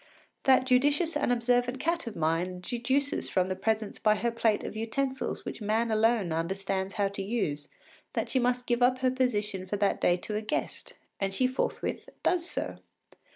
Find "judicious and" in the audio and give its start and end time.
0.65-1.31